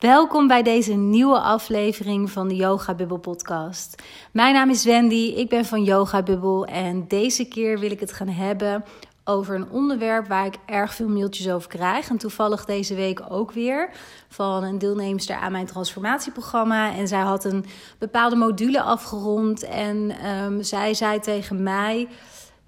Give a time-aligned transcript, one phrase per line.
[0.00, 4.02] Welkom bij deze nieuwe aflevering van de Yoga Bubble podcast.
[4.32, 8.12] Mijn naam is Wendy, ik ben van Yoga Bubble en deze keer wil ik het
[8.12, 8.84] gaan hebben
[9.24, 12.08] over een onderwerp waar ik erg veel mailtjes over krijg.
[12.08, 13.90] En toevallig deze week ook weer
[14.28, 16.94] van een deelnemster aan mijn transformatieprogramma.
[16.94, 17.64] En zij had een
[17.98, 22.08] bepaalde module afgerond en um, zij zei tegen mij...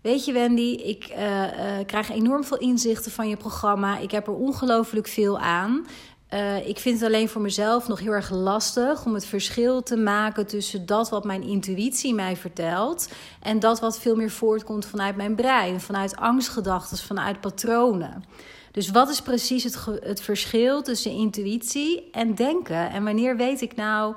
[0.03, 1.49] Weet je, Wendy, ik uh, uh,
[1.87, 3.99] krijg enorm veel inzichten van je programma.
[3.99, 5.87] Ik heb er ongelooflijk veel aan.
[6.35, 9.97] Uh, ik vind het alleen voor mezelf nog heel erg lastig om het verschil te
[9.97, 13.09] maken tussen dat wat mijn intuïtie mij vertelt
[13.41, 18.25] en dat wat veel meer voortkomt vanuit mijn brein, vanuit angstgedachten, vanuit patronen.
[18.71, 22.91] Dus wat is precies het, het verschil tussen intuïtie en denken?
[22.91, 24.15] En wanneer weet ik nou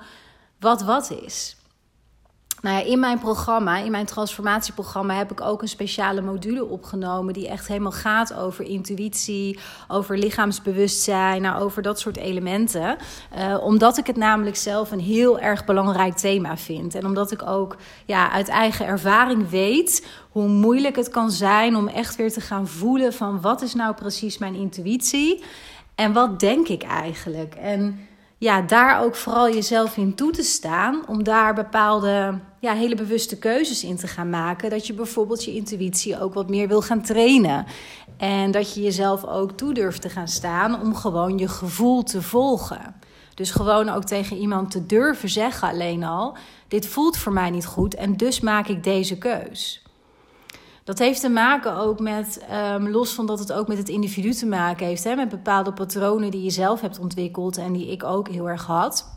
[0.59, 1.55] wat wat is?
[2.65, 7.33] Nou ja, in mijn programma, in mijn transformatieprogramma, heb ik ook een speciale module opgenomen.
[7.33, 12.97] Die echt helemaal gaat over intuïtie, over lichaamsbewustzijn, nou, over dat soort elementen.
[13.37, 16.95] Uh, omdat ik het namelijk zelf een heel erg belangrijk thema vind.
[16.95, 21.87] En omdat ik ook ja, uit eigen ervaring weet hoe moeilijk het kan zijn om
[21.87, 25.43] echt weer te gaan voelen van wat is nou precies mijn intuïtie
[25.95, 27.55] en wat denk ik eigenlijk.
[27.55, 28.07] En
[28.45, 31.07] ja, daar ook vooral jezelf in toe te staan.
[31.07, 34.69] Om daar bepaalde ja, hele bewuste keuzes in te gaan maken.
[34.69, 37.65] Dat je bijvoorbeeld je intuïtie ook wat meer wil gaan trainen.
[38.17, 42.21] En dat je jezelf ook toe durft te gaan staan om gewoon je gevoel te
[42.21, 42.95] volgen.
[43.33, 46.37] Dus gewoon ook tegen iemand te durven zeggen alleen al:
[46.67, 49.84] dit voelt voor mij niet goed en dus maak ik deze keus.
[50.85, 54.31] Dat heeft te maken ook met, um, los van dat het ook met het individu
[54.33, 58.03] te maken heeft, hè, met bepaalde patronen die je zelf hebt ontwikkeld en die ik
[58.03, 59.07] ook heel erg had,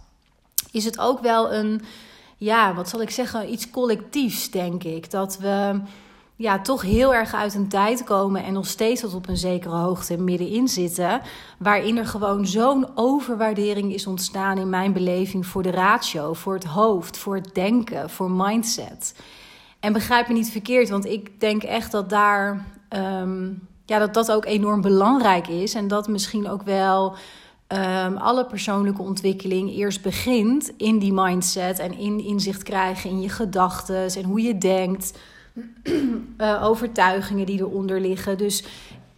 [0.73, 1.83] is het ook wel een,
[2.37, 5.11] ja, wat zal ik zeggen, iets collectiefs, denk ik.
[5.11, 5.81] Dat we
[6.37, 9.77] ja, toch heel erg uit een tijd komen en nog steeds tot op een zekere
[9.77, 11.21] hoogte middenin zitten.
[11.59, 16.65] Waarin er gewoon zo'n overwaardering is ontstaan in mijn beleving voor de ratio, voor het
[16.65, 19.15] hoofd, voor het denken, voor mindset.
[19.81, 22.67] En begrijp me niet verkeerd, want ik denk echt dat daar.
[22.97, 25.75] Um, ja, dat dat ook enorm belangrijk is.
[25.75, 27.17] En dat misschien ook wel
[27.69, 33.29] um, alle persoonlijke ontwikkeling eerst begint in die mindset en in inzicht krijgen in je
[33.29, 35.19] gedachten en hoe je denkt.
[36.39, 38.39] uh, overtuigingen die eronder liggen.
[38.39, 38.65] Dus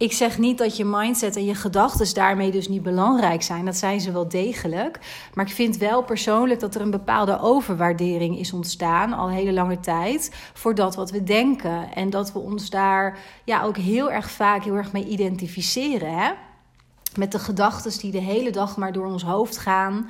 [0.01, 3.65] ik zeg niet dat je mindset en je gedachten daarmee dus niet belangrijk zijn.
[3.65, 4.99] Dat zijn ze wel degelijk.
[5.33, 9.79] Maar ik vind wel persoonlijk dat er een bepaalde overwaardering is ontstaan al hele lange
[9.79, 11.93] tijd voor dat wat we denken.
[11.93, 16.17] En dat we ons daar ja, ook heel erg vaak heel erg mee identificeren.
[16.17, 16.31] Hè?
[17.15, 20.09] Met de gedachten die de hele dag maar door ons hoofd gaan.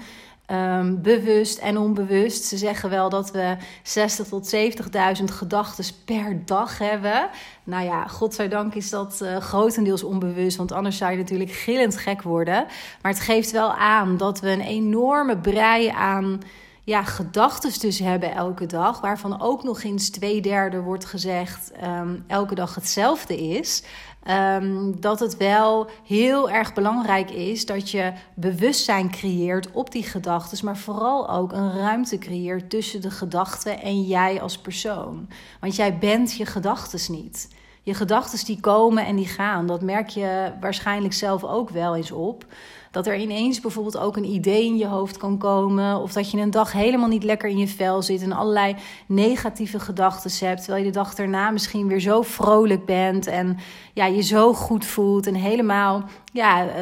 [0.52, 2.44] Um, bewust en onbewust.
[2.44, 7.30] Ze zeggen wel dat we 60 tot 70.000 gedachten per dag hebben.
[7.64, 12.22] Nou ja, godzijdank is dat uh, grotendeels onbewust, want anders zou je natuurlijk gillend gek
[12.22, 12.66] worden.
[13.02, 16.42] Maar het geeft wel aan dat we een enorme brei aan
[16.84, 22.24] ja, gedachten dus hebben elke dag, waarvan ook nog eens twee derde wordt gezegd um,
[22.28, 23.84] elke dag hetzelfde is.
[24.30, 30.66] Um, dat het wel heel erg belangrijk is dat je bewustzijn creëert op die gedachten,
[30.66, 35.28] maar vooral ook een ruimte creëert tussen de gedachten en jij als persoon.
[35.60, 37.56] Want jij bent je gedachten niet.
[37.84, 42.12] Je gedachten die komen en die gaan, dat merk je waarschijnlijk zelf ook wel eens
[42.12, 42.46] op.
[42.92, 45.98] Dat er ineens bijvoorbeeld ook een idee in je hoofd kan komen.
[45.98, 48.76] Of dat je een dag helemaal niet lekker in je vel zit en allerlei
[49.08, 50.64] negatieve gedachten hebt.
[50.64, 53.58] Terwijl je de dag daarna misschien weer zo vrolijk bent en
[53.94, 55.28] ja, je zo goed voelt.
[55.28, 56.04] En helemaal
[56.34, 56.74] ja, uh,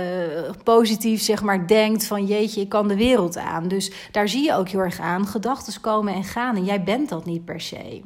[0.64, 3.68] positief zeg maar denkt van jeetje, ik kan de wereld aan.
[3.68, 5.28] Dus daar zie je ook heel erg aan.
[5.28, 8.02] Gedachten komen en gaan en jij bent dat niet per se.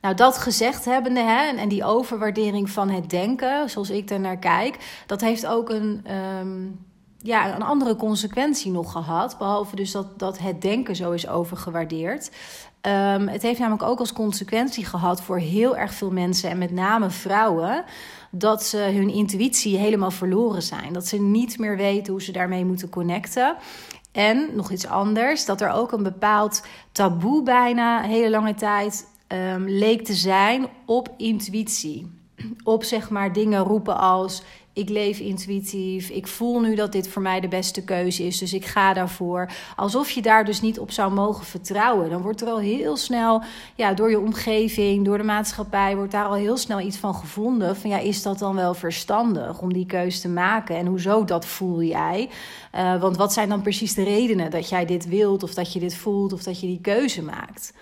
[0.00, 4.38] Nou, dat gezegd hebbende hè, en die overwaardering van het denken, zoals ik er naar
[4.38, 6.06] kijk, dat heeft ook een,
[6.40, 6.86] um,
[7.18, 9.38] ja, een andere consequentie nog gehad.
[9.38, 12.30] Behalve dus dat, dat het denken zo is overgewaardeerd.
[12.86, 16.70] Um, het heeft namelijk ook als consequentie gehad voor heel erg veel mensen, en met
[16.70, 17.84] name vrouwen,
[18.30, 20.92] dat ze hun intuïtie helemaal verloren zijn.
[20.92, 23.56] Dat ze niet meer weten hoe ze daarmee moeten connecten.
[24.12, 29.68] En nog iets anders, dat er ook een bepaald taboe bijna hele lange tijd um,
[29.68, 32.18] leek te zijn op intuïtie.
[32.62, 34.42] Op zeg maar dingen roepen als
[34.72, 38.52] ik leef intuïtief, ik voel nu dat dit voor mij de beste keuze is, dus
[38.52, 39.50] ik ga daarvoor.
[39.76, 42.10] Alsof je daar dus niet op zou mogen vertrouwen.
[42.10, 43.42] Dan wordt er al heel snel,
[43.74, 47.76] ja, door je omgeving, door de maatschappij, wordt daar al heel snel iets van gevonden.
[47.76, 50.76] Van ja, is dat dan wel verstandig om die keuze te maken?
[50.76, 52.28] En hoezo dat voel jij?
[52.74, 55.80] Uh, want wat zijn dan precies de redenen dat jij dit wilt, of dat je
[55.80, 57.72] dit voelt, of dat je die keuze maakt?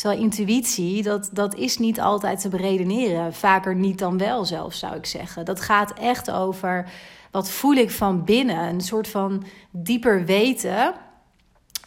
[0.00, 3.34] Terwijl intuïtie, dat, dat is niet altijd te beredeneren.
[3.34, 5.44] Vaker niet dan wel zelfs, zou ik zeggen.
[5.44, 6.90] Dat gaat echt over
[7.30, 8.68] wat voel ik van binnen?
[8.68, 10.94] Een soort van dieper weten,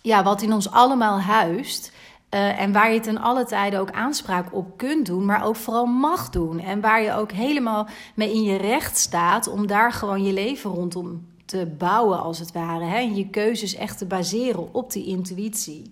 [0.02, 1.92] ja, wat in ons allemaal huist.
[2.30, 5.86] Uh, en waar je ten alle tijden ook aanspraak op kunt doen, maar ook vooral
[5.86, 6.60] mag doen.
[6.60, 10.70] En waar je ook helemaal mee in je recht staat om daar gewoon je leven
[10.70, 12.86] rondom te bouwen, als het ware.
[12.86, 12.98] Hè?
[12.98, 15.92] En je keuzes echt te baseren op die intuïtie.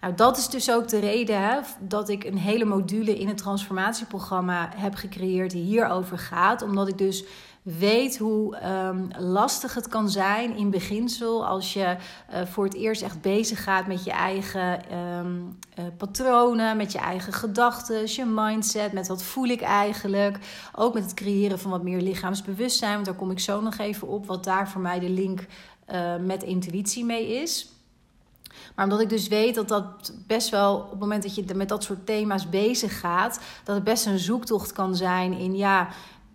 [0.00, 3.36] Nou, dat is dus ook de reden hè, dat ik een hele module in het
[3.36, 6.62] transformatieprogramma heb gecreëerd die hierover gaat.
[6.62, 7.24] Omdat ik dus
[7.62, 11.96] weet hoe um, lastig het kan zijn in beginsel als je
[12.32, 16.98] uh, voor het eerst echt bezig gaat met je eigen um, uh, patronen, met je
[16.98, 20.38] eigen gedachten, je mindset, met wat voel ik eigenlijk.
[20.74, 24.08] Ook met het creëren van wat meer lichaamsbewustzijn, want daar kom ik zo nog even
[24.08, 25.46] op, wat daar voor mij de link
[25.92, 27.79] uh, met intuïtie mee is.
[28.74, 31.68] Maar omdat ik dus weet dat dat best wel op het moment dat je met
[31.68, 35.88] dat soort thema's bezig gaat, dat het best een zoektocht kan zijn in ja.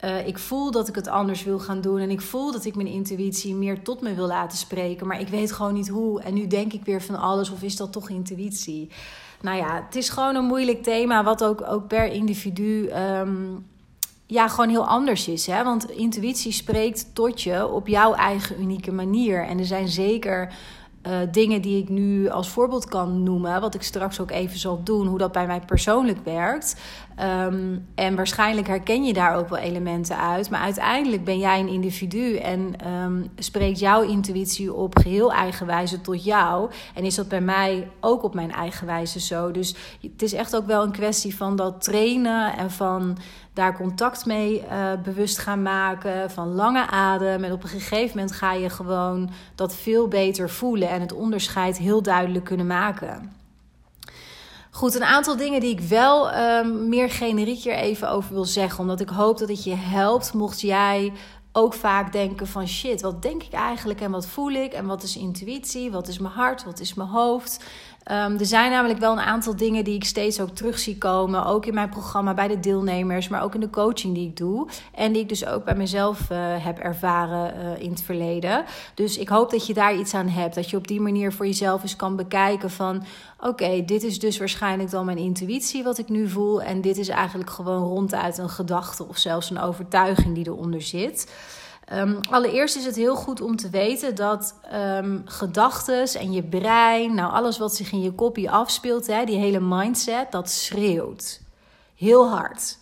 [0.06, 2.76] Uh, ik voel dat ik het anders wil gaan doen en ik voel dat ik
[2.76, 6.22] mijn intuïtie meer tot me wil laten spreken, maar ik weet gewoon niet hoe.
[6.22, 8.90] En nu denk ik weer van alles, of is dat toch intuïtie?
[9.42, 13.66] Nou ja, het is gewoon een moeilijk thema, wat ook, ook per individu um,
[14.28, 15.46] ja, gewoon heel anders is.
[15.46, 15.64] Hè?
[15.64, 19.46] Want intuïtie spreekt tot je op jouw eigen unieke manier.
[19.46, 20.54] En er zijn zeker
[21.08, 24.84] uh, dingen die ik nu als voorbeeld kan noemen, wat ik straks ook even zal
[24.84, 26.76] doen, hoe dat bij mij persoonlijk werkt.
[27.22, 30.50] Um, en waarschijnlijk herken je daar ook wel elementen uit.
[30.50, 36.02] Maar uiteindelijk ben jij een individu en um, spreekt jouw intuïtie op geheel eigen wijze
[36.02, 36.72] tot jou.
[36.94, 39.52] En is dat bij mij ook op mijn eigen wijze zo.
[39.52, 43.18] Dus het is echt ook wel een kwestie van dat trainen en van
[43.54, 46.32] daar contact mee uh, bewust gaan maken.
[46.32, 47.44] Van lange adem.
[47.44, 51.78] En op een gegeven moment ga je gewoon dat veel beter voelen en het onderscheid
[51.78, 53.44] heel duidelijk kunnen maken.
[54.76, 58.80] Goed, een aantal dingen die ik wel um, meer generiek hier even over wil zeggen.
[58.80, 61.14] Omdat ik hoop dat het je helpt mocht jij
[61.52, 65.04] ook vaak denken van shit, wat denk ik eigenlijk en wat voel ik en wat
[65.04, 67.64] is intuïtie, wat is mijn hart, wat is mijn hoofd.
[68.12, 71.46] Um, er zijn namelijk wel een aantal dingen die ik steeds ook terug zie komen.
[71.46, 74.68] Ook in mijn programma bij de deelnemers, maar ook in de coaching die ik doe.
[74.94, 78.66] En die ik dus ook bij mezelf uh, heb ervaren uh, in het verleden.
[78.94, 80.56] Dus ik hoop dat je daar iets aan hebt.
[80.56, 83.04] Dat je op die manier voor jezelf eens kan bekijken van...
[83.40, 86.62] oké, dit is dus waarschijnlijk dan mijn intuïtie wat ik nu voel.
[86.62, 91.28] En dit is eigenlijk gewoon ronduit een gedachte of zelfs een overtuiging die eronder zit.
[91.94, 96.44] Um, allereerst is het heel goed om te weten dat um, ehm, gedachten en je
[96.44, 101.42] brein, nou alles wat zich in je kopje afspeelt, hè, die hele mindset, dat schreeuwt.
[101.96, 102.78] Heel hard.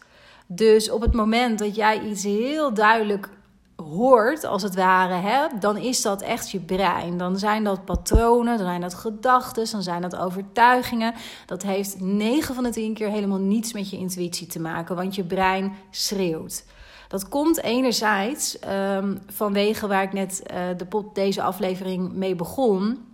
[0.47, 3.29] Dus op het moment dat jij iets heel duidelijk
[3.75, 7.17] hoort, als het ware, hè, dan is dat echt je brein.
[7.17, 11.13] Dan zijn dat patronen, dan zijn dat gedachten, dan zijn dat overtuigingen.
[11.45, 15.15] Dat heeft 9 van de 10 keer helemaal niets met je intuïtie te maken, want
[15.15, 16.63] je brein schreeuwt.
[17.13, 23.05] Dat komt enerzijds um, vanwege waar ik net uh, de pot, deze aflevering mee begon.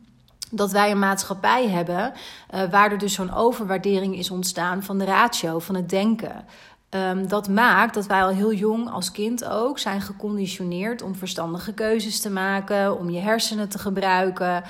[0.51, 2.13] Dat wij een maatschappij hebben
[2.53, 6.45] uh, waar er dus zo'n overwaardering is ontstaan van de ratio, van het denken.
[6.89, 11.73] Um, dat maakt dat wij al heel jong als kind ook zijn geconditioneerd om verstandige
[11.73, 14.63] keuzes te maken, om je hersenen te gebruiken.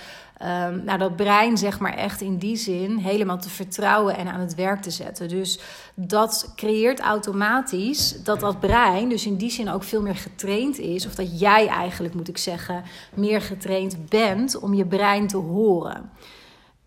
[0.43, 4.39] Um, nou, dat brein, zeg maar, echt in die zin helemaal te vertrouwen en aan
[4.39, 5.27] het werk te zetten.
[5.27, 5.59] Dus
[5.93, 11.05] dat creëert automatisch dat dat brein, dus in die zin ook veel meer getraind is,
[11.05, 12.83] of dat jij eigenlijk, moet ik zeggen,
[13.13, 16.09] meer getraind bent om je brein te horen.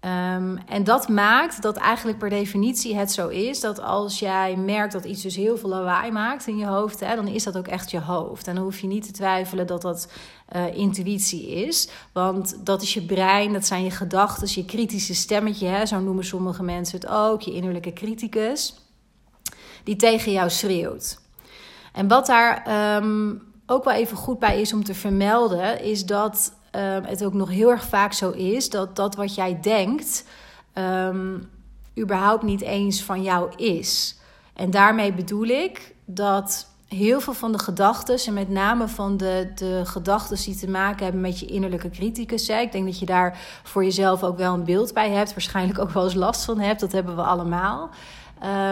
[0.04, 4.92] Um, en dat maakt dat eigenlijk per definitie het zo is dat als jij merkt
[4.92, 7.66] dat iets dus heel veel lawaai maakt in je hoofd, hè, dan is dat ook
[7.66, 8.46] echt je hoofd.
[8.46, 10.08] En dan hoef je niet te twijfelen dat dat
[10.56, 15.66] uh, intuïtie is, want dat is je brein, dat zijn je gedachten, je kritische stemmetje,
[15.66, 18.74] hè, zo noemen sommige mensen het ook, je innerlijke criticus,
[19.84, 21.20] die tegen jou schreeuwt.
[21.92, 26.52] En wat daar um, ook wel even goed bij is om te vermelden, is dat
[26.76, 30.24] um, het ook nog heel erg vaak zo is dat dat wat jij denkt,
[30.74, 31.50] um,
[31.98, 34.18] überhaupt niet eens van jou is.
[34.54, 39.52] En daarmee bedoel ik dat heel veel van de gedachten, en met name van de,
[39.54, 42.48] de gedachten die te maken hebben met je innerlijke criticus.
[42.48, 42.58] Hè.
[42.58, 45.90] Ik denk dat je daar voor jezelf ook wel een beeld bij hebt, waarschijnlijk ook
[45.90, 47.90] wel eens last van hebt, dat hebben we allemaal.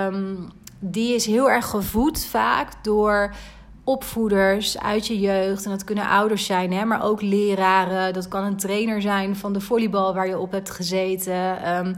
[0.07, 3.35] Um, die is heel erg gevoed vaak door
[3.85, 5.65] opvoeders uit je jeugd.
[5.65, 8.13] En dat kunnen ouders zijn, hè, maar ook leraren.
[8.13, 11.77] Dat kan een trainer zijn van de volleybal waar je op hebt gezeten.
[11.77, 11.95] Um,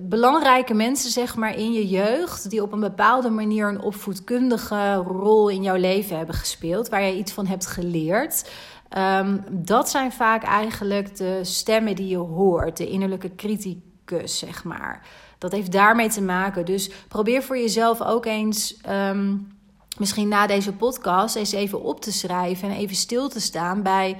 [0.00, 5.48] belangrijke mensen, zeg maar, in je jeugd, die op een bepaalde manier een opvoedkundige rol
[5.48, 8.50] in jouw leven hebben gespeeld, waar je iets van hebt geleerd.
[8.98, 15.06] Um, dat zijn vaak eigenlijk de stemmen die je hoort, de innerlijke criticus, zeg maar.
[15.38, 16.64] Dat heeft daarmee te maken.
[16.64, 18.80] Dus probeer voor jezelf ook eens.
[18.88, 19.57] Um,
[19.98, 24.16] misschien na deze podcast eens even op te schrijven en even stil te staan bij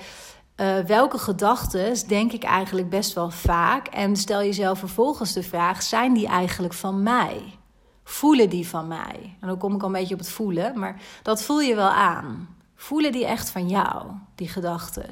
[0.60, 3.86] uh, welke gedachten denk ik eigenlijk best wel vaak.
[3.86, 7.58] En stel jezelf vervolgens de vraag: zijn die eigenlijk van mij?
[8.04, 9.36] Voelen die van mij?
[9.40, 11.88] En dan kom ik al een beetje op het voelen, maar dat voel je wel
[11.90, 12.56] aan.
[12.74, 15.08] Voelen die echt van jou, die gedachten?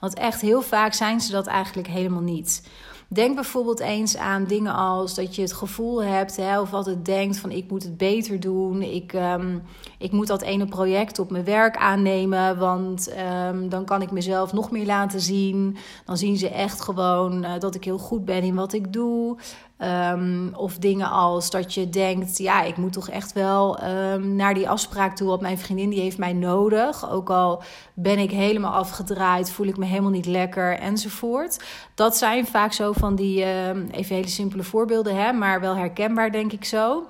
[0.00, 2.68] Want echt heel vaak zijn ze dat eigenlijk helemaal niet.
[3.12, 7.38] Denk bijvoorbeeld eens aan dingen als dat je het gevoel hebt, hè, of altijd denkt
[7.38, 8.82] van ik moet het beter doen.
[8.82, 9.62] Ik, um,
[9.98, 13.12] ik moet dat ene project op mijn werk aannemen, want
[13.48, 15.76] um, dan kan ik mezelf nog meer laten zien.
[16.04, 19.36] Dan zien ze echt gewoon uh, dat ik heel goed ben in wat ik doe.
[19.84, 24.54] Um, of dingen als dat je denkt, ja, ik moet toch echt wel um, naar
[24.54, 25.28] die afspraak toe.
[25.28, 27.10] Want mijn vriendin die heeft mij nodig.
[27.10, 27.62] Ook al
[27.94, 31.64] ben ik helemaal afgedraaid, voel ik me helemaal niet lekker enzovoort.
[31.94, 36.32] Dat zijn vaak zo van die, uh, even hele simpele voorbeelden, hè, maar wel herkenbaar
[36.32, 37.06] denk ik zo.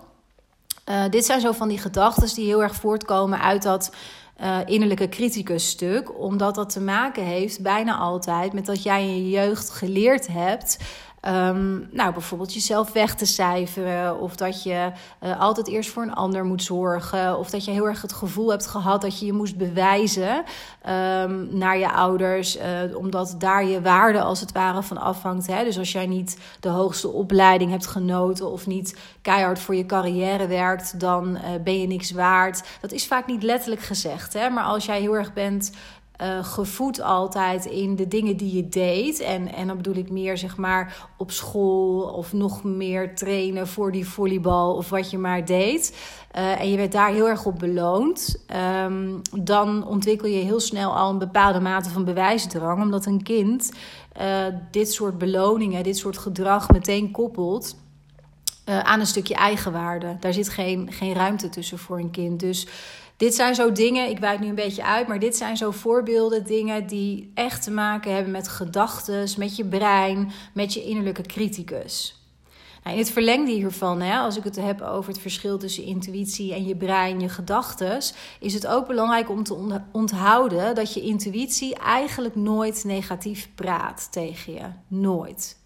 [0.89, 3.95] Uh, dit zijn zo van die gedachten die heel erg voortkomen uit dat
[4.41, 6.21] uh, innerlijke criticus stuk.
[6.21, 10.79] Omdat dat te maken heeft bijna altijd met dat jij in je jeugd geleerd hebt
[11.29, 14.21] Um, nou, bijvoorbeeld jezelf weg te cijferen.
[14.21, 17.39] Of dat je uh, altijd eerst voor een ander moet zorgen.
[17.39, 20.45] Of dat je heel erg het gevoel hebt gehad dat je je moest bewijzen
[20.89, 22.57] um, naar je ouders.
[22.57, 25.47] Uh, omdat daar je waarde als het ware van afhangt.
[25.47, 25.65] Hè?
[25.65, 28.51] Dus als jij niet de hoogste opleiding hebt genoten.
[28.51, 31.01] Of niet keihard voor je carrière werkt.
[31.01, 32.63] Dan uh, ben je niks waard.
[32.81, 34.33] Dat is vaak niet letterlijk gezegd.
[34.33, 34.51] Hè?
[34.51, 35.73] Maar als jij heel erg bent
[36.23, 39.21] uh, gevoed altijd in de dingen die je deed.
[39.21, 43.93] En, en dan bedoel ik meer zeg maar op school of nog meer trainen voor
[43.93, 45.97] die volleybal of wat je maar deed.
[46.37, 48.45] Uh, en je werd daar heel erg op beloond.
[48.85, 52.83] Um, dan ontwikkel je heel snel al een bepaalde mate van bewijsdrang.
[52.83, 53.73] Omdat een kind
[54.21, 57.77] uh, dit soort beloningen, dit soort gedrag meteen koppelt.
[58.65, 60.17] Aan een stukje eigenwaarde.
[60.21, 62.41] Daar zit geen, geen ruimte tussen voor een kind.
[62.41, 62.67] Dus
[63.23, 66.47] dit zijn zo dingen, ik wijk nu een beetje uit, maar dit zijn zo voorbeelden,
[66.47, 72.17] dingen die echt te maken hebben met gedachten, met je brein, met je innerlijke criticus.
[72.83, 76.55] Nou, in het verlengde hiervan, hè, als ik het heb over het verschil tussen intuïtie
[76.55, 78.01] en je brein, je gedachten,
[78.41, 84.53] is het ook belangrijk om te onthouden dat je intuïtie eigenlijk nooit negatief praat tegen
[84.53, 84.65] je.
[84.89, 85.62] Nooit.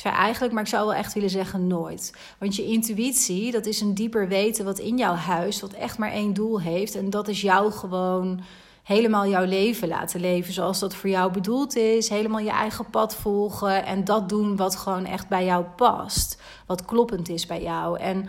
[0.00, 2.14] Ik zei eigenlijk, maar ik zou wel echt willen zeggen nooit.
[2.38, 6.12] Want je intuïtie, dat is een dieper weten wat in jouw huis, wat echt maar
[6.12, 6.94] één doel heeft.
[6.94, 8.40] En dat is jou gewoon
[8.82, 12.08] helemaal jouw leven laten leven zoals dat voor jou bedoeld is.
[12.08, 16.40] Helemaal je eigen pad volgen en dat doen wat gewoon echt bij jou past.
[16.66, 17.98] Wat kloppend is bij jou.
[17.98, 18.28] En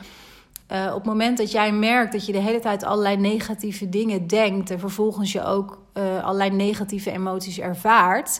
[0.71, 4.27] uh, op het moment dat jij merkt dat je de hele tijd allerlei negatieve dingen
[4.27, 8.39] denkt en vervolgens je ook uh, allerlei negatieve emoties ervaart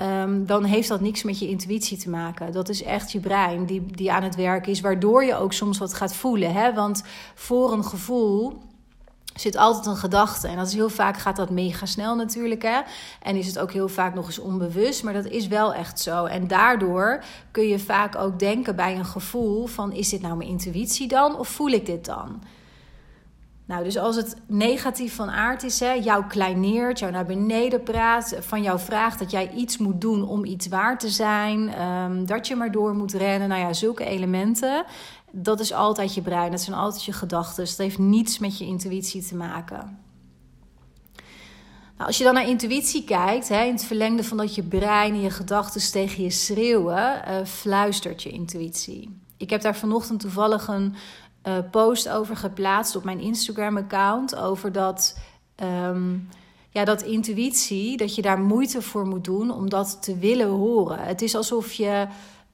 [0.00, 2.52] Um, dan heeft dat niks met je intuïtie te maken.
[2.52, 5.78] Dat is echt je brein die, die aan het werk is, waardoor je ook soms
[5.78, 6.52] wat gaat voelen.
[6.52, 6.74] Hè?
[6.74, 7.02] Want
[7.34, 8.58] voor een gevoel
[9.34, 10.48] zit altijd een gedachte.
[10.48, 12.62] En dat is heel vaak gaat dat mega snel natuurlijk.
[12.62, 12.80] Hè?
[13.22, 15.02] En is het ook heel vaak nog eens onbewust.
[15.02, 16.24] Maar dat is wel echt zo.
[16.24, 20.50] En daardoor kun je vaak ook denken bij een gevoel: van is dit nou mijn
[20.50, 21.38] intuïtie dan?
[21.38, 22.42] Of voel ik dit dan?
[23.66, 28.36] Nou, dus als het negatief van aard is, hè, jou kleineert, jou naar beneden praat,
[28.40, 32.46] van jou vraagt dat jij iets moet doen om iets waar te zijn, um, dat
[32.46, 34.84] je maar door moet rennen, nou ja, zulke elementen,
[35.30, 37.64] dat is altijd je brein, dat zijn altijd je gedachten.
[37.64, 39.98] Dat heeft niets met je intuïtie te maken.
[41.96, 45.12] Nou, als je dan naar intuïtie kijkt, hè, in het verlengde van dat je brein
[45.12, 49.20] en je gedachten tegen je schreeuwen, uh, fluistert je intuïtie.
[49.36, 50.94] Ik heb daar vanochtend toevallig een
[51.48, 54.36] uh, post over geplaatst op mijn Instagram-account.
[54.36, 55.18] Over dat,
[55.62, 56.28] um,
[56.70, 60.98] ja, dat intuïtie, dat je daar moeite voor moet doen om dat te willen horen.
[60.98, 62.06] Het is alsof je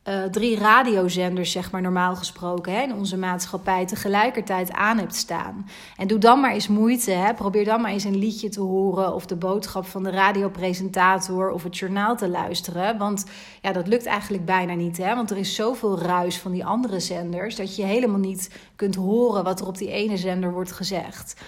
[0.09, 5.69] uh, drie radiozenders, zeg maar normaal gesproken, hè, in onze maatschappij tegelijkertijd aan hebt staan.
[5.97, 7.11] En doe dan maar eens moeite.
[7.11, 7.35] Hè.
[7.35, 11.63] Probeer dan maar eens een liedje te horen of de boodschap van de radiopresentator of
[11.63, 12.99] het journaal te luisteren.
[12.99, 13.25] Want
[13.61, 14.97] ja, dat lukt eigenlijk bijna niet.
[14.97, 18.95] Hè, want er is zoveel ruis van die andere zenders dat je helemaal niet kunt
[18.95, 21.41] horen wat er op die ene zender wordt gezegd.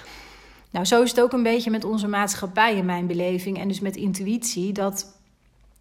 [0.70, 3.80] Nou, zo is het ook een beetje met onze maatschappij in mijn beleving en dus
[3.80, 4.72] met intuïtie.
[4.72, 5.18] Dat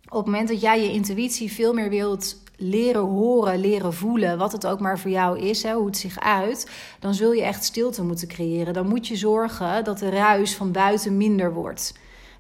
[0.09, 4.51] op het moment dat jij je intuïtie veel meer wilt leren horen, leren voelen, wat
[4.51, 7.63] het ook maar voor jou is, hè, hoe het zich uit, dan zul je echt
[7.63, 8.73] stilte moeten creëren.
[8.73, 11.93] Dan moet je zorgen dat de ruis van buiten minder wordt.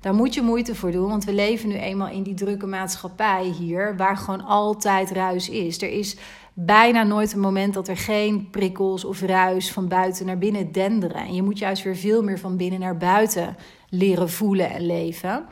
[0.03, 3.43] Daar moet je moeite voor doen, want we leven nu eenmaal in die drukke maatschappij
[3.43, 5.81] hier, waar gewoon altijd ruis is.
[5.81, 6.17] Er is
[6.53, 11.25] bijna nooit een moment dat er geen prikkels of ruis van buiten naar binnen denderen.
[11.25, 13.55] En je moet juist weer veel meer van binnen naar buiten
[13.89, 15.45] leren voelen en leven.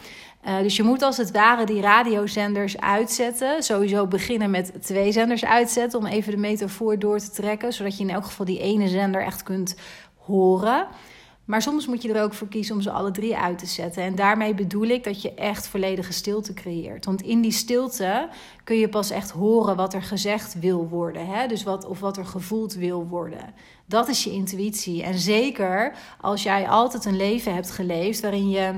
[0.47, 3.63] Uh, dus je moet als het ware die radiozenders uitzetten.
[3.63, 7.73] Sowieso beginnen met twee zenders uitzetten om even de metafoor door te trekken.
[7.73, 9.75] Zodat je in elk geval die ene zender echt kunt
[10.15, 10.87] horen.
[11.45, 14.03] Maar soms moet je er ook voor kiezen om ze alle drie uit te zetten.
[14.03, 17.05] En daarmee bedoel ik dat je echt volledige stilte creëert.
[17.05, 18.29] Want in die stilte
[18.63, 21.27] kun je pas echt horen wat er gezegd wil worden.
[21.27, 21.47] Hè?
[21.47, 23.53] Dus wat, of wat er gevoeld wil worden.
[23.85, 25.03] Dat is je intuïtie.
[25.03, 28.73] En zeker als jij altijd een leven hebt geleefd waarin je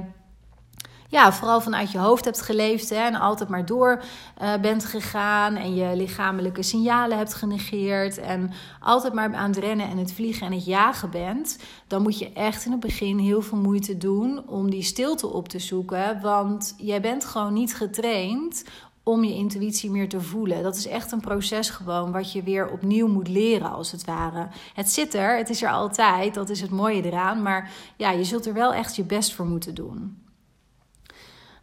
[1.13, 4.03] ja, vooral vanuit je hoofd hebt geleefd hè, en altijd maar door
[4.41, 9.89] uh, bent gegaan en je lichamelijke signalen hebt genegeerd en altijd maar aan het rennen
[9.89, 13.41] en het vliegen en het jagen bent, dan moet je echt in het begin heel
[13.41, 18.63] veel moeite doen om die stilte op te zoeken, want jij bent gewoon niet getraind
[19.03, 20.63] om je intuïtie meer te voelen.
[20.63, 24.47] Dat is echt een proces gewoon wat je weer opnieuw moet leren als het ware.
[24.73, 28.23] Het zit er, het is er altijd, dat is het mooie eraan, maar ja, je
[28.23, 30.22] zult er wel echt je best voor moeten doen.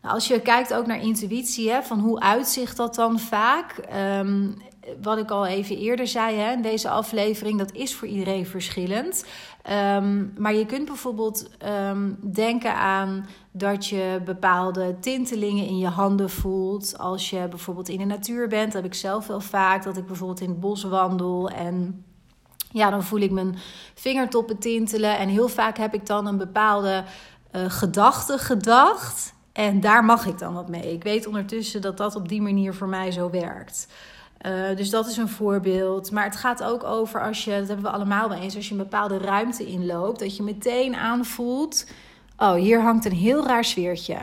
[0.02, 3.78] Nou, als je kijkt ook naar intuïtie, hè, van hoe uitzicht dat dan vaak?
[3.78, 4.49] Ehm,
[5.02, 9.25] wat ik al even eerder zei hè, in deze aflevering, dat is voor iedereen verschillend.
[9.62, 16.30] Ehm, maar je kunt bijvoorbeeld ehm, denken aan dat je bepaalde tintelingen in je handen
[16.30, 16.99] voelt.
[16.99, 19.85] Als je bijvoorbeeld in de natuur bent, dat heb ik zelf wel vaak.
[19.85, 22.04] Dat ik bijvoorbeeld in het bos wandel en
[22.73, 23.57] ja, dan voel ik mijn
[23.95, 25.19] vingertoppen tintelen.
[25.19, 27.04] En heel vaak heb ik dan een bepaalde
[27.52, 29.35] uh, gedachte gedacht.
[29.61, 30.93] En daar mag ik dan wat mee.
[30.93, 33.88] Ik weet ondertussen dat dat op die manier voor mij zo werkt.
[34.47, 36.11] Uh, dus dat is een voorbeeld.
[36.11, 38.73] Maar het gaat ook over als je, dat hebben we allemaal wel eens, als je
[38.73, 41.87] een bepaalde ruimte inloopt, dat je meteen aanvoelt:
[42.37, 44.17] oh, hier hangt een heel raar sfeertje.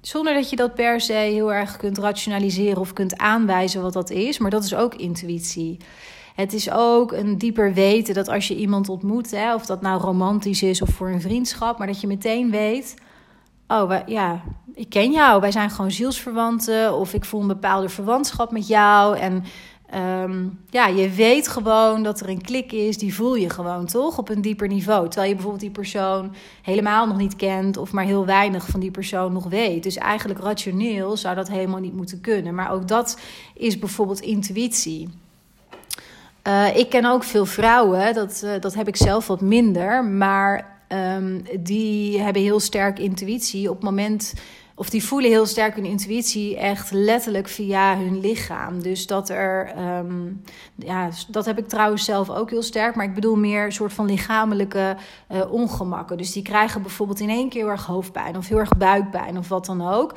[0.00, 4.10] Zonder dat je dat per se heel erg kunt rationaliseren of kunt aanwijzen wat dat
[4.10, 4.38] is.
[4.38, 5.76] Maar dat is ook intuïtie.
[6.34, 10.00] Het is ook een dieper weten dat als je iemand ontmoet, hè, of dat nou
[10.00, 12.94] romantisch is of voor een vriendschap, maar dat je meteen weet:
[13.70, 14.42] oh ja,
[14.74, 16.94] ik ken jou, wij zijn gewoon zielsverwanten.
[16.94, 19.18] Of ik voel een bepaalde verwantschap met jou.
[19.18, 19.44] En
[19.90, 24.18] ehm, ja, je weet gewoon dat er een klik is, die voel je gewoon toch
[24.18, 25.04] op een dieper niveau.
[25.04, 28.90] Terwijl je bijvoorbeeld die persoon helemaal nog niet kent of maar heel weinig van die
[28.90, 29.82] persoon nog weet.
[29.82, 32.54] Dus eigenlijk rationeel zou dat helemaal niet moeten kunnen.
[32.54, 33.20] Maar ook dat
[33.54, 35.08] is bijvoorbeeld intuïtie.
[36.48, 40.04] Uh, ik ken ook veel vrouwen, dat, uh, dat heb ik zelf wat minder.
[40.04, 44.34] Maar um, die hebben heel sterk intuïtie op het moment.
[44.74, 48.82] Of die voelen heel sterk hun intuïtie echt letterlijk via hun lichaam.
[48.82, 49.72] Dus dat er.
[49.98, 50.42] Um,
[50.76, 52.94] ja, dat heb ik trouwens zelf ook heel sterk.
[52.94, 54.96] Maar ik bedoel meer een soort van lichamelijke
[55.32, 56.16] uh, ongemakken.
[56.16, 58.36] Dus die krijgen bijvoorbeeld in één keer heel erg hoofdpijn.
[58.36, 59.38] Of heel erg buikpijn.
[59.38, 60.10] Of wat dan ook.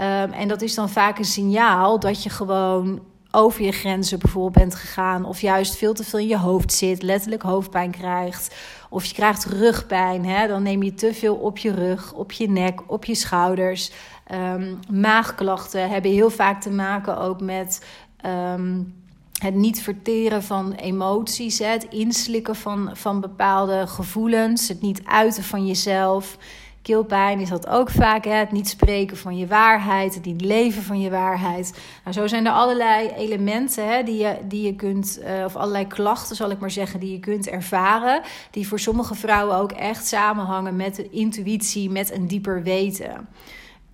[0.00, 4.54] Um, en dat is dan vaak een signaal dat je gewoon over je grenzen bijvoorbeeld
[4.54, 5.24] bent gegaan.
[5.24, 8.54] Of juist veel te veel in je hoofd zit, letterlijk hoofdpijn krijgt.
[8.92, 10.46] Of je krijgt rugpijn, hè?
[10.46, 13.92] dan neem je te veel op je rug, op je nek, op je schouders.
[14.32, 17.86] Um, maagklachten hebben heel vaak te maken ook met.
[18.26, 18.94] Um,
[19.42, 25.66] het niet verteren van emoties, het inslikken van, van bepaalde gevoelens, het niet uiten van
[25.66, 26.38] jezelf.
[26.82, 28.32] Keelpijn is dat ook vaak, hè?
[28.32, 31.80] het niet spreken van je waarheid, het niet leven van je waarheid.
[32.04, 35.86] Nou, zo zijn er allerlei elementen hè, die, je, die je kunt, uh, of allerlei
[35.86, 38.22] klachten zal ik maar zeggen, die je kunt ervaren.
[38.50, 43.28] Die voor sommige vrouwen ook echt samenhangen met de intuïtie, met een dieper weten.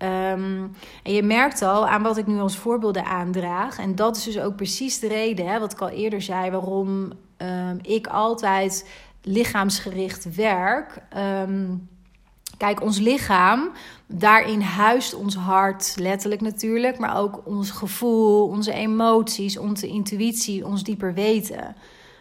[0.03, 3.79] Um, en je merkt al aan wat ik nu als voorbeelden aandraag.
[3.79, 7.11] En dat is dus ook precies de reden, hè, wat ik al eerder zei, waarom
[7.37, 8.89] um, ik altijd
[9.21, 11.01] lichaamsgericht werk.
[11.17, 11.89] Um,
[12.59, 13.69] Kijk, ons lichaam,
[14.07, 20.83] daarin huist ons hart, letterlijk natuurlijk, maar ook ons gevoel, onze emoties, onze intuïtie, ons
[20.83, 21.75] dieper weten.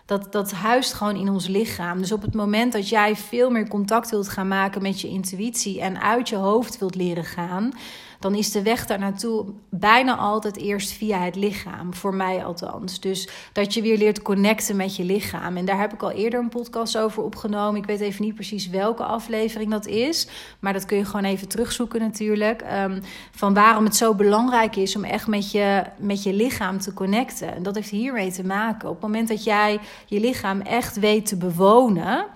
[0.06, 1.98] Dat, dat huist gewoon in ons lichaam.
[1.98, 5.80] Dus op het moment dat jij veel meer contact wilt gaan maken met je intuïtie
[5.80, 7.72] en uit je hoofd wilt leren gaan,
[8.18, 11.94] dan is de weg daar naartoe bijna altijd eerst via het lichaam.
[11.94, 13.00] Voor mij althans.
[13.00, 15.56] Dus dat je weer leert connecten met je lichaam.
[15.56, 17.80] En daar heb ik al eerder een podcast over opgenomen.
[17.80, 20.28] Ik weet even niet precies welke aflevering dat is.
[20.60, 22.62] Maar dat kun je gewoon even terugzoeken natuurlijk.
[22.72, 23.00] Um,
[23.30, 27.54] van waarom het zo belangrijk is om echt met je, met je lichaam te connecten.
[27.54, 28.88] En dat heeft hiermee te maken.
[28.88, 32.26] Op het moment dat jij je lichaam echt weet te bewonen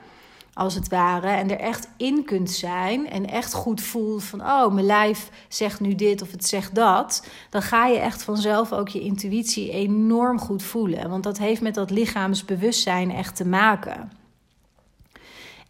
[0.54, 1.28] als het ware.
[1.28, 3.10] En er echt in kunt zijn.
[3.10, 7.26] En echt goed voelt van, oh, mijn lijf zegt nu dit of het zegt dat.
[7.50, 11.10] Dan ga je echt vanzelf ook je intuïtie enorm goed voelen.
[11.10, 14.20] Want dat heeft met dat lichaamsbewustzijn echt te maken.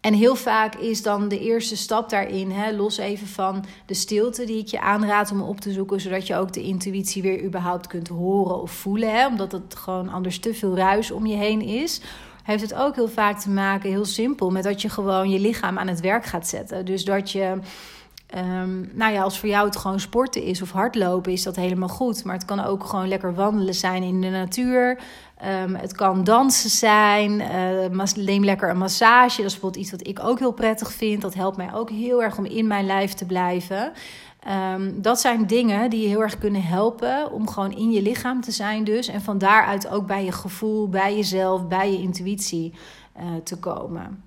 [0.00, 4.44] En heel vaak is dan de eerste stap daarin, hè, los even van de stilte
[4.44, 7.86] die ik je aanraad om op te zoeken, zodat je ook de intuïtie weer überhaupt
[7.86, 11.60] kunt horen of voelen, hè, omdat het gewoon anders te veel ruis om je heen
[11.60, 12.00] is
[12.42, 15.78] heeft het ook heel vaak te maken, heel simpel, met dat je gewoon je lichaam
[15.78, 16.84] aan het werk gaat zetten.
[16.84, 17.58] Dus dat je
[18.36, 21.88] Um, nou ja, als voor jou het gewoon sporten is of hardlopen, is dat helemaal
[21.88, 22.24] goed.
[22.24, 24.98] Maar het kan ook gewoon lekker wandelen zijn in de natuur.
[25.62, 27.40] Um, het kan dansen zijn.
[27.40, 29.36] Uh, neem lekker een massage.
[29.36, 31.22] Dat is bijvoorbeeld iets wat ik ook heel prettig vind.
[31.22, 33.92] Dat helpt mij ook heel erg om in mijn lijf te blijven.
[34.48, 38.40] Um, dat zijn dingen die je heel erg kunnen helpen om gewoon in je lichaam
[38.40, 39.08] te zijn, dus.
[39.08, 42.72] En van daaruit ook bij je gevoel, bij jezelf, bij je intuïtie
[43.16, 44.24] uh, te komen.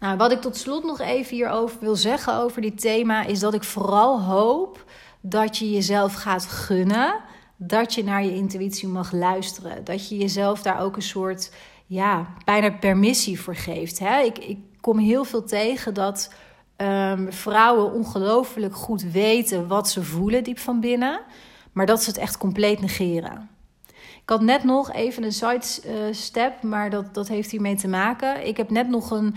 [0.00, 3.54] Nou, wat ik tot slot nog even hierover wil zeggen over dit thema, is dat
[3.54, 4.84] ik vooral hoop
[5.20, 7.14] dat je jezelf gaat gunnen
[7.56, 9.84] dat je naar je intuïtie mag luisteren.
[9.84, 11.52] Dat je jezelf daar ook een soort,
[11.86, 13.98] ja, bijna permissie voor geeft.
[13.98, 14.20] Hè?
[14.20, 16.32] Ik, ik kom heel veel tegen dat
[16.76, 21.20] um, vrouwen ongelooflijk goed weten wat ze voelen diep van binnen,
[21.72, 23.48] maar dat ze het echt compleet negeren.
[24.22, 28.46] Ik had net nog even een sidestep, maar dat, dat heeft hiermee te maken.
[28.46, 29.34] Ik heb net nog een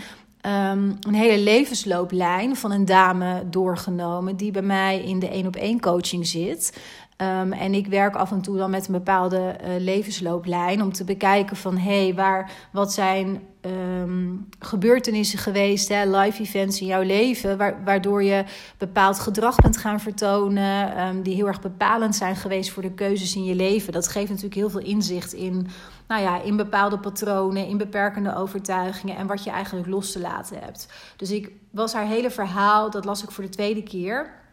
[0.47, 5.56] um, een hele levenslooplijn van een dame doorgenomen die bij mij in de één op
[5.56, 6.78] één coaching zit.
[7.21, 11.03] Um, en ik werk af en toe dan met een bepaalde uh, levenslooplijn om te
[11.03, 17.01] bekijken van hé, hey, waar, wat zijn um, gebeurtenissen geweest, hè, live events in jouw
[17.01, 18.43] leven, waar, waardoor je
[18.77, 23.36] bepaald gedrag bent gaan vertonen, um, die heel erg bepalend zijn geweest voor de keuzes
[23.36, 23.93] in je leven.
[23.93, 25.67] Dat geeft natuurlijk heel veel inzicht in,
[26.08, 30.60] nou ja, in bepaalde patronen, in beperkende overtuigingen en wat je eigenlijk los te laten
[30.60, 30.88] hebt.
[31.15, 34.45] Dus ik was haar hele verhaal, dat las ik voor de tweede keer.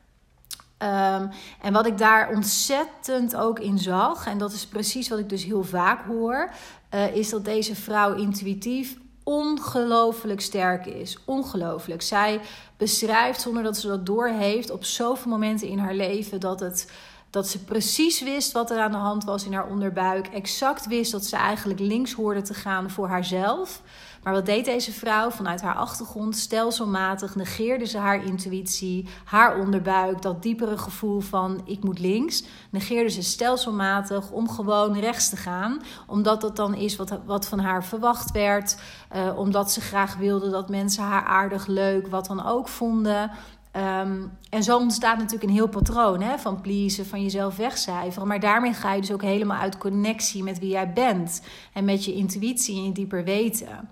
[0.78, 5.28] Um, en wat ik daar ontzettend ook in zag, en dat is precies wat ik
[5.28, 6.50] dus heel vaak hoor,
[6.94, 11.18] uh, is dat deze vrouw intuïtief ongelooflijk sterk is.
[11.24, 12.02] Ongelooflijk.
[12.02, 12.40] Zij
[12.76, 16.86] beschrijft, zonder dat ze dat doorheeft, op zoveel momenten in haar leven dat het
[17.34, 20.26] dat ze precies wist wat er aan de hand was in haar onderbuik.
[20.26, 23.82] Exact wist dat ze eigenlijk links hoorde te gaan voor haarzelf.
[24.24, 26.36] Maar wat deed deze vrouw vanuit haar achtergrond?
[26.36, 32.44] Stelselmatig negeerde ze haar intuïtie, haar onderbuik, dat diepere gevoel van ik moet links.
[32.70, 37.58] Negeerde ze stelselmatig om gewoon rechts te gaan, omdat dat dan is wat, wat van
[37.58, 38.76] haar verwacht werd.
[39.16, 43.30] Uh, omdat ze graag wilde dat mensen haar aardig, leuk, wat dan ook vonden.
[43.76, 48.28] Um, en zo ontstaat natuurlijk een heel patroon hè, van pleasen, van jezelf wegcijferen.
[48.28, 51.42] Maar daarmee ga je dus ook helemaal uit connectie met wie jij bent.
[51.72, 53.88] En met je intuïtie en je dieper weten.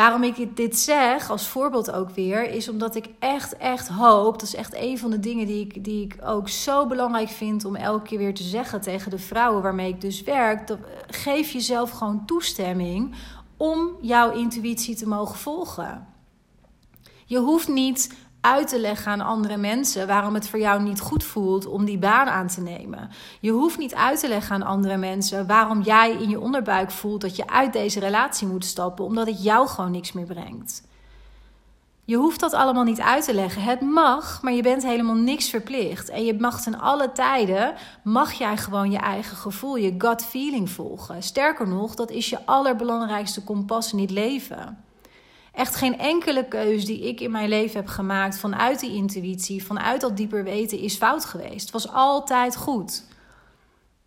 [0.00, 4.32] Waarom ik dit zeg, als voorbeeld ook weer, is omdat ik echt, echt hoop.
[4.32, 7.64] Dat is echt een van de dingen die ik, die ik ook zo belangrijk vind
[7.64, 10.66] om elke keer weer te zeggen tegen de vrouwen waarmee ik dus werk.
[10.66, 13.14] Dat, geef jezelf gewoon toestemming
[13.56, 16.06] om jouw intuïtie te mogen volgen.
[17.24, 21.24] Je hoeft niet uit te leggen aan andere mensen waarom het voor jou niet goed
[21.24, 23.10] voelt om die baan aan te nemen.
[23.40, 27.20] Je hoeft niet uit te leggen aan andere mensen waarom jij in je onderbuik voelt
[27.20, 30.82] dat je uit deze relatie moet stappen, omdat het jou gewoon niks meer brengt.
[32.04, 33.62] Je hoeft dat allemaal niet uit te leggen.
[33.62, 36.08] Het mag, maar je bent helemaal niks verplicht.
[36.08, 37.74] En je mag ten alle tijden,
[38.04, 41.22] mag jij gewoon je eigen gevoel, je gut feeling volgen.
[41.22, 44.84] Sterker nog, dat is je allerbelangrijkste kompas in het leven.
[45.60, 50.00] Echt geen enkele keus die ik in mijn leven heb gemaakt vanuit die intuïtie, vanuit
[50.00, 51.60] dat dieper weten, is fout geweest.
[51.60, 53.04] Het was altijd goed.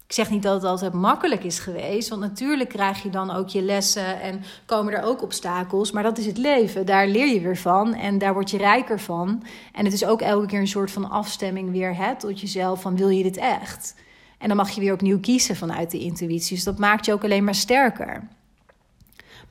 [0.08, 3.50] Ik zeg niet dat het altijd makkelijk is geweest, want natuurlijk krijg je dan ook
[3.50, 5.92] je lessen en komen er ook obstakels.
[5.92, 9.00] Maar dat is het leven, daar leer je weer van en daar word je rijker
[9.00, 9.44] van.
[9.72, 12.96] En het is ook elke keer een soort van afstemming weer hè, tot jezelf van
[12.96, 13.96] wil je dit echt?
[14.38, 16.56] En dan mag je weer opnieuw kiezen vanuit de intuïtie.
[16.56, 18.28] Dus dat maakt je ook alleen maar sterker.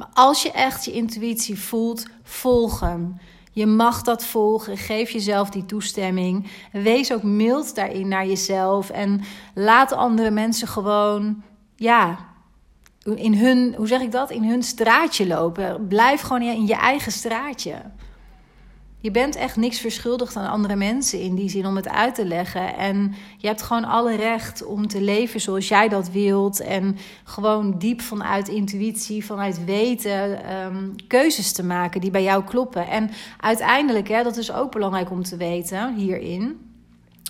[0.02, 3.20] Maar als je echt je intuïtie voelt, volg hem.
[3.52, 4.76] Je mag dat volgen.
[4.76, 6.46] Geef jezelf die toestemming.
[6.72, 8.90] Wees ook mild daarin naar jezelf.
[8.90, 9.20] En
[9.54, 11.42] laat andere mensen gewoon,
[11.76, 12.18] ja,
[13.14, 14.30] in hun, hoe zeg ik dat?
[14.30, 15.86] In hun straatje lopen.
[15.88, 17.74] Blijf gewoon in je eigen straatje.
[19.02, 22.26] Je bent echt niks verschuldigd aan andere mensen in die zin om het uit te
[22.26, 22.76] leggen.
[22.76, 26.60] En je hebt gewoon alle recht om te leven zoals jij dat wilt.
[26.60, 32.88] En gewoon diep vanuit intuïtie, vanuit weten, ehm, keuzes te maken die bij jou kloppen.
[32.88, 33.10] En
[33.40, 36.70] uiteindelijk, hè, dat is ook belangrijk om te weten hierin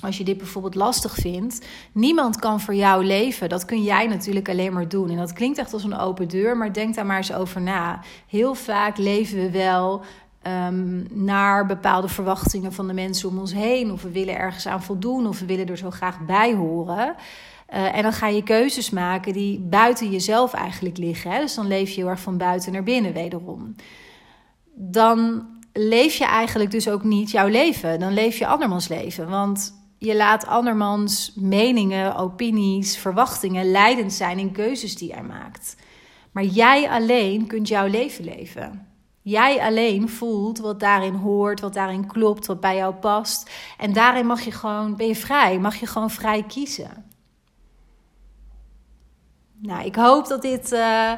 [0.03, 3.49] als je dit bijvoorbeeld lastig vindt, niemand kan voor jou leven.
[3.49, 5.11] Dat kun jij natuurlijk alleen maar doen.
[5.11, 8.01] En dat klinkt echt als een open deur, maar denk daar maar eens over na.
[8.27, 10.05] Heel vaak leven we wel
[10.47, 13.93] um, naar bepaalde verwachtingen van de mensen om ons heen.
[13.93, 17.15] Of we willen ergens aan voldoen, of we willen er zo graag bij horen.
[17.75, 21.31] Uh, en dan ga je keuzes maken die buiten jezelf eigenlijk liggen.
[21.31, 21.41] Hè?
[21.41, 23.75] Dus dan leef je heel erg van buiten naar binnen wederom.
[24.75, 28.01] Dan leef je eigenlijk dus ook niet jouw leven.
[28.01, 29.29] Dan leef je andermans leven.
[29.29, 35.77] Want je laat andermans meningen, opinies, verwachtingen leidend zijn in keuzes die jij maakt.
[36.33, 38.92] Maar jij alleen kunt jouw leven leven.
[39.23, 43.51] Jij alleen voelt wat daarin hoort, wat daarin klopt, wat bij jou past.
[43.79, 47.11] En daarin mag je gewoon, ben je vrij, mag je gewoon vrij kiezen.
[49.59, 51.13] Nou, ik hoop dat dit uh,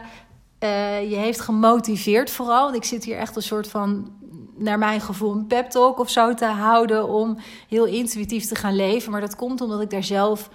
[0.61, 2.65] uh, je heeft gemotiveerd vooral.
[2.65, 4.13] Want ik zit hier echt een soort van,
[4.57, 7.39] naar mijn gevoel, een pep talk of zo te houden om
[7.69, 9.13] heel intuïtief te gaan leven.
[9.13, 10.51] Maar dat komt omdat ik daar zelf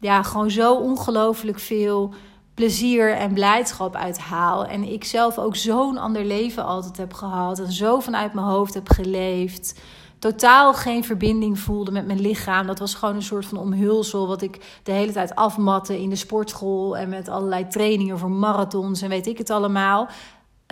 [0.00, 2.14] ja, gewoon zo ongelooflijk veel
[2.60, 4.66] plezier en blijdschap uit haal.
[4.66, 7.58] En ik zelf ook zo'n ander leven altijd heb gehad.
[7.58, 9.80] En zo vanuit mijn hoofd heb geleefd.
[10.18, 12.66] Totaal geen verbinding voelde met mijn lichaam.
[12.66, 14.26] Dat was gewoon een soort van omhulsel.
[14.26, 16.96] Wat ik de hele tijd afmatte in de sportschool.
[16.96, 20.08] En met allerlei trainingen voor marathons en weet ik het allemaal.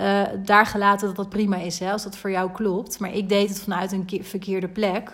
[0.00, 3.00] Uh, daar gelaten dat dat prima is, hè, als dat voor jou klopt.
[3.00, 5.12] Maar ik deed het vanuit een verkeerde plek.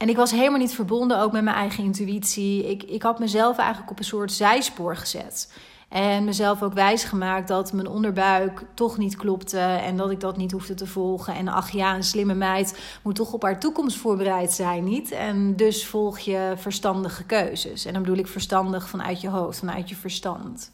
[0.00, 2.70] En ik was helemaal niet verbonden ook met mijn eigen intuïtie.
[2.70, 5.52] Ik, ik had mezelf eigenlijk op een soort zijspoor gezet.
[5.88, 10.52] En mezelf ook wijsgemaakt dat mijn onderbuik toch niet klopte en dat ik dat niet
[10.52, 11.34] hoefde te volgen.
[11.34, 15.10] En ach ja, een slimme meid moet toch op haar toekomst voorbereid zijn, niet?
[15.10, 17.84] En dus volg je verstandige keuzes.
[17.84, 20.72] En dan bedoel ik verstandig vanuit je hoofd, vanuit je verstand.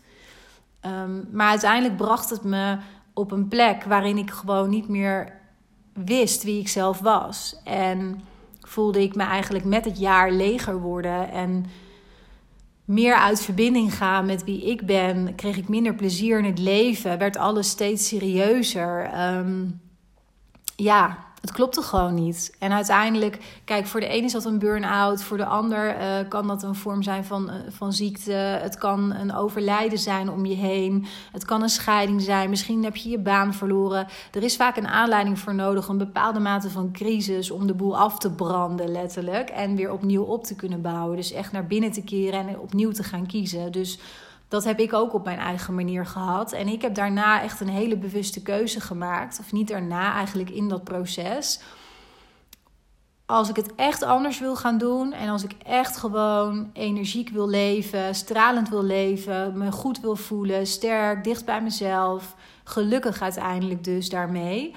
[0.86, 2.78] Um, maar uiteindelijk bracht het me
[3.12, 5.32] op een plek waarin ik gewoon niet meer
[5.92, 7.56] wist wie ik zelf was.
[7.64, 8.20] En
[8.66, 11.66] voelde ik me eigenlijk met het jaar leger worden en
[12.84, 15.34] meer uit verbinding gaan met wie ik ben.
[15.34, 19.10] Kreeg ik minder plezier in het leven, werd alles steeds serieuzer.
[19.36, 19.80] Um,
[20.76, 22.56] ja, het klopte gewoon niet.
[22.58, 26.46] En uiteindelijk, kijk, voor de ene is dat een burn-out, voor de ander uh, kan
[26.46, 28.32] dat een vorm zijn van, uh, van ziekte.
[28.32, 31.06] Het kan een overlijden zijn om je heen.
[31.32, 32.50] Het kan een scheiding zijn.
[32.50, 34.06] Misschien heb je je baan verloren.
[34.32, 37.98] Er is vaak een aanleiding voor nodig, een bepaalde mate van crisis om de boel
[37.98, 39.48] af te branden, letterlijk.
[39.48, 41.16] En weer opnieuw op te kunnen bouwen.
[41.16, 43.72] Dus echt naar binnen te keren en opnieuw te gaan kiezen.
[43.72, 43.98] Dus
[44.48, 46.52] dat heb ik ook op mijn eigen manier gehad.
[46.52, 49.38] En ik heb daarna echt een hele bewuste keuze gemaakt.
[49.40, 51.60] Of niet daarna, eigenlijk in dat proces.
[53.26, 57.48] Als ik het echt anders wil gaan doen en als ik echt gewoon energiek wil
[57.48, 64.08] leven, stralend wil leven, me goed wil voelen, sterk, dicht bij mezelf, gelukkig uiteindelijk dus
[64.08, 64.74] daarmee,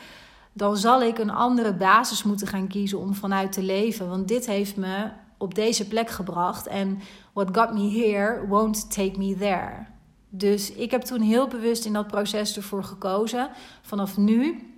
[0.53, 4.09] dan zal ik een andere basis moeten gaan kiezen om vanuit te leven.
[4.09, 6.67] Want dit heeft me op deze plek gebracht.
[6.67, 6.99] En
[7.39, 9.87] what got me here won't take me there.
[10.29, 13.49] Dus ik heb toen heel bewust in dat proces ervoor gekozen.
[13.81, 14.69] Vanaf nu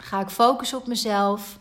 [0.00, 1.58] ga ik focussen op mezelf,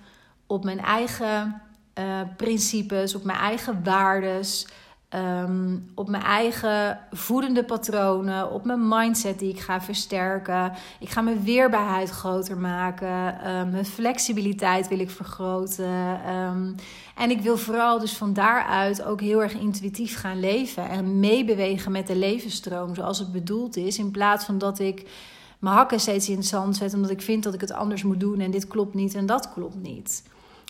[0.47, 1.61] op mijn eigen
[1.99, 4.67] uh, principes, op mijn eigen waardes.
[5.13, 10.71] Ehm, op mijn eigen voedende patronen, op mijn mindset die ik ga versterken.
[10.99, 13.49] Ik ga mijn weerbaarheid groter maken.
[13.49, 16.19] Um, mijn flexibiliteit wil ik vergroten.
[16.29, 16.75] Um,
[17.15, 21.91] en ik wil vooral dus van daaruit ook heel erg intuïtief gaan leven en meebewegen
[21.91, 23.97] met de levensstroom zoals het bedoeld is.
[23.97, 25.09] In plaats van dat ik
[25.59, 28.19] mijn hakken steeds in het zand zet omdat ik vind dat ik het anders moet
[28.19, 30.23] doen en dit klopt niet en dat klopt niet.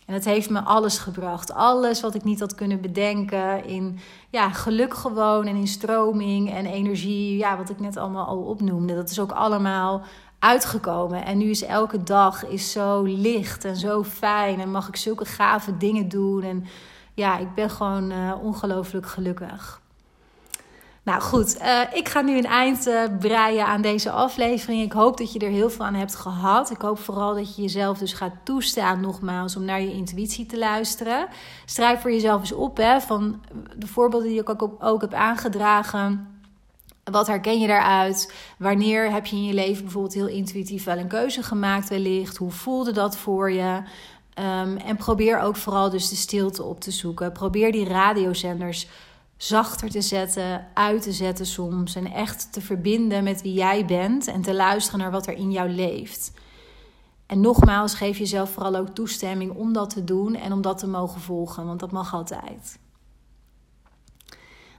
[0.06, 1.54] En het heeft me alles gebracht.
[1.54, 3.66] Alles wat ik niet had kunnen bedenken.
[3.66, 7.38] In ja, geluk gewoon en in stroming en energie.
[7.38, 8.96] Ja, wat ik net allemaal al opnoemde.
[8.96, 10.02] Dat is ook allemaal
[10.40, 11.26] uitgekomen.
[11.26, 14.60] En nu is elke dag is zo licht en zo fijn.
[14.60, 16.44] En mag ik zulke gave dingen doen.
[16.44, 16.66] En
[17.14, 19.82] ja, ik ben gewoon uh, ongelooflijk gelukkig.
[21.04, 24.82] Nou goed, uh, ik ga nu een eind uh, breien aan deze aflevering.
[24.82, 26.72] Ik hoop dat je er heel veel aan hebt gehad.
[26.72, 30.58] Ik hoop vooral dat je jezelf dus gaat toestaan, nogmaals, om naar je intuïtie te
[30.58, 31.28] luisteren.
[31.66, 33.42] Schrijf voor jezelf eens op hè, van
[33.78, 36.28] de voorbeelden die ik ook, ook heb aangedragen.
[37.04, 38.34] Wat herken je daaruit?
[38.58, 42.38] Wanneer heb je in je leven bijvoorbeeld heel intuïtief wel een keuze gemaakt, wellicht?
[42.38, 43.82] Hoe voelde dat voor je?
[44.40, 47.32] Um, en probeer ook vooral dus de stilte op te zoeken.
[47.32, 48.88] Probeer die radiozenders
[49.48, 51.96] zachter te zetten, uit te zetten soms.
[51.96, 55.52] En echt te verbinden met wie jij bent en te luisteren naar wat er in
[55.52, 56.32] jou leeft.
[57.26, 60.88] En nogmaals, geef jezelf vooral ook toestemming om dat te doen en om dat te
[60.88, 62.80] mogen volgen, want dat mag altijd.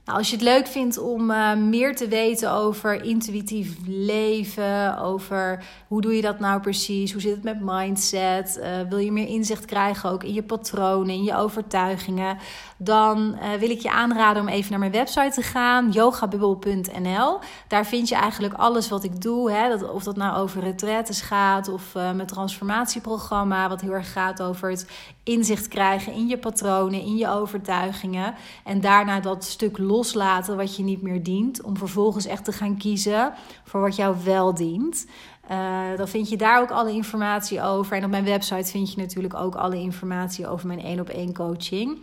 [0.05, 5.63] Nou, als je het leuk vindt om uh, meer te weten over intuïtief leven, over
[5.87, 9.27] hoe doe je dat nou precies, hoe zit het met mindset, uh, wil je meer
[9.27, 12.37] inzicht krijgen ook in je patronen, in je overtuigingen,
[12.77, 17.39] dan uh, wil ik je aanraden om even naar mijn website te gaan, yogabubbel.nl.
[17.67, 19.69] Daar vind je eigenlijk alles wat ik doe, hè?
[19.69, 24.69] Dat, of dat nou over retretes gaat of mijn transformatieprogramma, wat heel erg gaat over
[24.69, 24.87] het
[25.23, 30.75] inzicht krijgen in je patronen, in je overtuigingen en daarna dat stuk los loslaten wat
[30.75, 31.61] je niet meer dient.
[31.61, 35.05] Om vervolgens echt te gaan kiezen voor wat jou wel dient.
[35.51, 37.97] Uh, dan vind je daar ook alle informatie over.
[37.97, 41.33] En op mijn website vind je natuurlijk ook alle informatie over mijn één op één
[41.33, 41.99] coaching.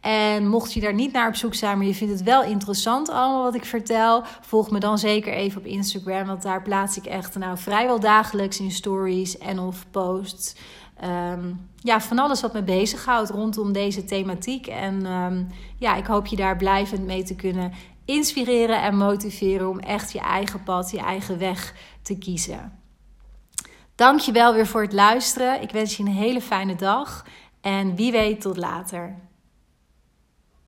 [0.00, 3.08] En mocht je daar niet naar op zoek zijn, maar je vindt het wel interessant
[3.08, 6.26] allemaal wat ik vertel, volg me dan zeker even op Instagram.
[6.26, 10.54] Want daar plaats ik echt nou, vrijwel dagelijks in stories en of posts.
[11.04, 14.66] Ehm, ja, van alles wat me bezighoudt rondom deze thematiek.
[14.66, 17.72] En um, ja, ik hoop je daar blijvend mee te kunnen
[18.04, 22.78] inspireren en motiveren om echt je eigen pad, je eigen weg te kiezen.
[23.94, 25.62] Dank je wel weer voor het luisteren.
[25.62, 27.26] Ik wens je een hele fijne dag
[27.60, 29.16] en wie weet tot later.